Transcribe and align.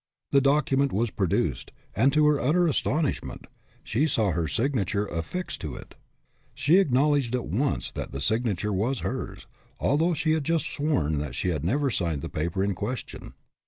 The 0.31 0.41
document 0.41 0.91
was 0.91 1.11
produced, 1.11 1.69
and, 1.95 2.11
to 2.11 2.25
her 2.25 2.39
utter 2.39 2.65
astonishment, 2.67 3.45
she 3.83 4.07
saw 4.07 4.31
her 4.31 4.47
signature 4.47 5.05
affixed 5.05 5.61
to 5.61 5.75
it. 5.75 5.93
She 6.55 6.77
acknowledged 6.77 7.35
at 7.35 7.45
once 7.45 7.91
that 7.91 8.11
the 8.11 8.19
signa 8.19 8.55
ture 8.55 8.73
was 8.73 9.01
hers, 9.01 9.45
although 9.79 10.15
she 10.15 10.31
had 10.31 10.43
just 10.43 10.65
sworn 10.67 11.19
that 11.19 11.35
she 11.35 11.49
had 11.49 11.63
never 11.63 11.91
signed 11.91 12.23
the 12.23 12.29
paper 12.29 12.63
in 12.63 12.73
ques 12.73 13.03
tion. 13.05 13.35